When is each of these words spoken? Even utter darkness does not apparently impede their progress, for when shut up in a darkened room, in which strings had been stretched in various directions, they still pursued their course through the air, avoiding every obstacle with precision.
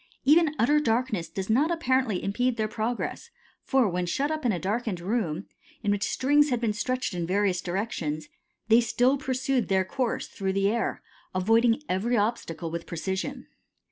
Even 0.25 0.55
utter 0.57 0.79
darkness 0.79 1.29
does 1.29 1.47
not 1.47 1.69
apparently 1.69 2.23
impede 2.23 2.57
their 2.57 2.67
progress, 2.67 3.29
for 3.61 3.87
when 3.87 4.07
shut 4.07 4.31
up 4.31 4.43
in 4.47 4.51
a 4.51 4.57
darkened 4.57 4.99
room, 4.99 5.45
in 5.83 5.91
which 5.91 6.09
strings 6.09 6.49
had 6.49 6.59
been 6.59 6.73
stretched 6.73 7.13
in 7.13 7.27
various 7.27 7.61
directions, 7.61 8.27
they 8.67 8.81
still 8.81 9.15
pursued 9.15 9.67
their 9.67 9.85
course 9.85 10.25
through 10.27 10.53
the 10.53 10.69
air, 10.71 11.03
avoiding 11.35 11.83
every 11.87 12.17
obstacle 12.17 12.71
with 12.71 12.87
precision. 12.87 13.45